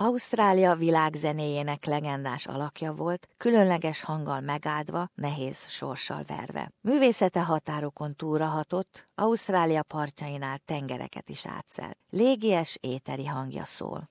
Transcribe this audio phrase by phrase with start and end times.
[0.00, 6.70] Ausztrália világzenéjének legendás alakja volt, különleges hanggal megáldva, nehéz sorssal verve.
[6.80, 11.98] Művészete határokon túrahatott, Ausztrália partjainál tengereket is átszelt.
[12.10, 14.10] Légies éteri hangja szól.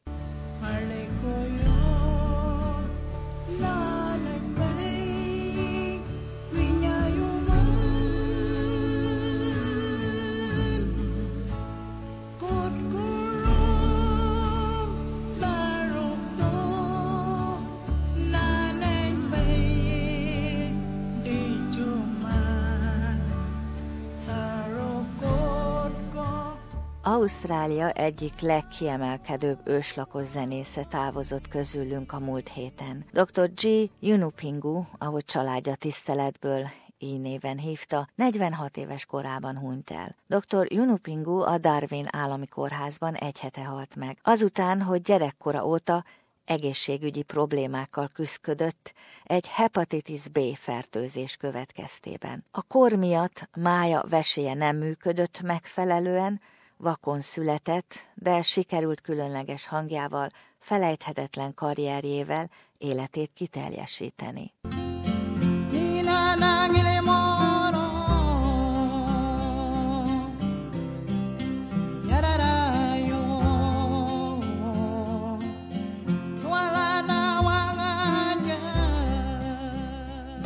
[27.18, 33.06] Ausztrália egyik legkiemelkedőbb őslakos zenésze távozott közülünk a múlt héten.
[33.12, 33.54] Dr.
[33.54, 33.90] G.
[34.00, 36.68] Yunupingu, ahogy családja tiszteletből
[36.98, 40.16] így néven hívta, 46 éves korában hunyt el.
[40.28, 40.74] Dr.
[40.74, 44.18] Yunupingu a Darwin állami kórházban egy hete halt meg.
[44.22, 46.04] Azután, hogy gyerekkora óta
[46.46, 48.94] egészségügyi problémákkal küzdködött
[49.24, 52.44] egy hepatitis B fertőzés következtében.
[52.52, 56.42] A kor miatt mája veséje nem működött megfelelően,
[56.78, 64.54] vakon született, de sikerült különleges hangjával, felejthetetlen karrierjével életét kiteljesíteni.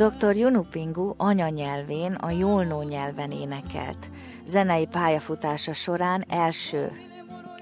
[0.02, 0.36] Dr.
[0.36, 4.10] Yunupingu anyanyelvén, a Jolnó nyelven énekelt.
[4.46, 6.92] Zenei pályafutása során első,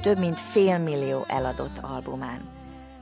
[0.02, 2.48] több mint fél millió eladott albumán.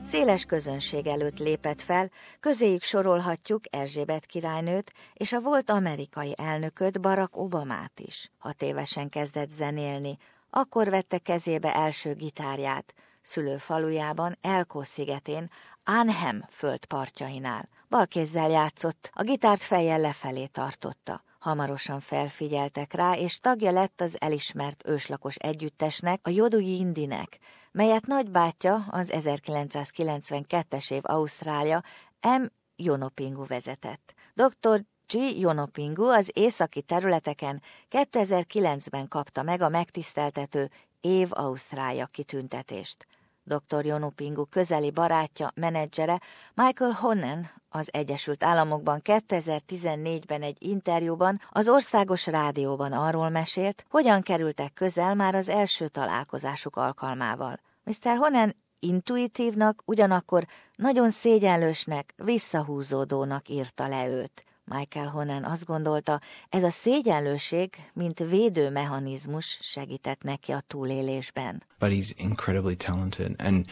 [0.03, 7.37] Széles közönség előtt lépett fel, közéjük sorolhatjuk Erzsébet királynőt és a volt amerikai elnököt Barack
[7.37, 8.31] Obamát is.
[8.37, 10.17] Hat évesen kezdett zenélni,
[10.49, 15.49] akkor vette kezébe első gitárját, szülőfalujában, Elko szigetén,
[15.83, 17.69] Anhem földpartjainál.
[17.89, 21.23] Balkézzel játszott, a gitárt fejjel lefelé tartotta.
[21.39, 27.37] Hamarosan felfigyeltek rá, és tagja lett az elismert őslakos együttesnek, a Jodugi Indinek,
[27.71, 31.83] melyet nagybátyja az 1992-es év Ausztrália
[32.21, 32.43] M.
[32.75, 34.13] Jonopingu vezetett.
[34.33, 34.83] Dr.
[35.07, 35.39] G.
[35.39, 40.69] Jonopingu az északi területeken 2009-ben kapta meg a megtiszteltető
[41.01, 43.05] Év Ausztrália kitüntetést.
[43.49, 43.85] Dr.
[43.85, 46.21] Jonupingu közeli barátja, menedzsere
[46.53, 54.73] Michael Honnen az Egyesült Államokban 2014-ben egy interjúban az országos rádióban arról mesélt, hogyan kerültek
[54.73, 57.59] közel már az első találkozásuk alkalmával.
[57.83, 58.17] Mr.
[58.17, 60.45] Honnen intuitívnak, ugyanakkor
[60.75, 64.43] nagyon szégyenlősnek, visszahúzódónak írta le őt.
[64.69, 71.63] Michael Honen azt gondolta, ez a szégyenlőség, mint védőmechanizmus segített neki a túlélésben.
[71.79, 73.65] But he's incredibly talented and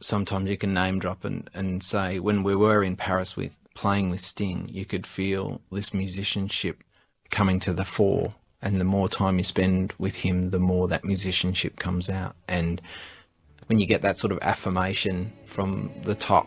[0.00, 4.10] sometimes you can name drop and, and say when we were in Paris with playing
[4.10, 6.76] with Sting, you could feel this musicianship
[7.30, 11.04] coming to the fore and the more time you spend with him, the more that
[11.04, 12.34] musicianship comes out.
[12.48, 12.80] And
[13.66, 16.46] when you get that sort of affirmation from the top,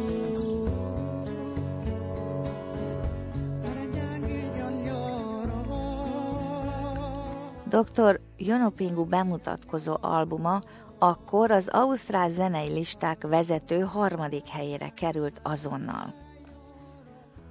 [7.71, 8.19] Dr.
[8.37, 10.61] Jonopingu bemutatkozó albuma
[10.99, 16.13] akkor az ausztrál zenei listák vezető harmadik helyére került azonnal.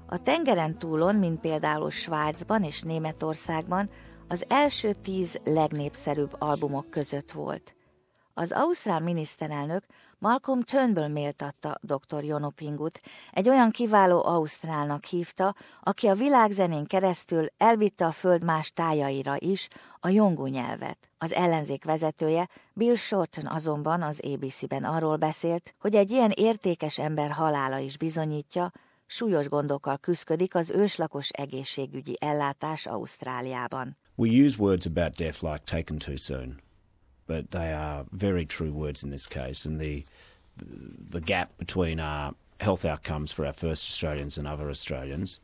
[0.06, 3.90] A tengeren túlon, mint például Svájcban és Németországban,
[4.28, 7.74] az első tíz legnépszerűbb albumok között volt.
[8.34, 9.84] Az ausztrál miniszterelnök
[10.18, 12.24] Malcolm Turnbull méltatta dr.
[12.24, 13.00] Jonopingut,
[13.32, 19.68] egy olyan kiváló ausztrálnak hívta, aki a világzenén keresztül elvitte a föld más tájaira is
[20.00, 20.98] a jongó nyelvet.
[21.18, 27.30] Az ellenzék vezetője, Bill Shorten azonban az ABC-ben arról beszélt, hogy egy ilyen értékes ember
[27.30, 28.72] halála is bizonyítja,
[29.06, 33.96] súlyos gondokkal küzdik az őslakos egészségügyi ellátás Ausztráliában.
[34.14, 36.69] We use words about death like taken too soon.
[37.30, 40.04] But they are very true words in this case, and the
[41.10, 45.40] the gap between our health outcomes for our first Australians and other Australians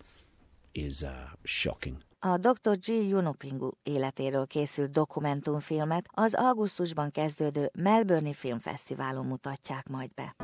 [0.75, 1.97] is uh, shocking.
[2.23, 2.77] A Dr.
[2.77, 2.89] G.
[2.89, 10.35] Yunupingu életéről készült dokumentumfilmet az augusztusban kezdődő Melbourne Filmfesztiválon mutatják majd be.